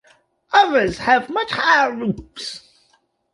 [0.51, 2.67] Others have much higher roofs.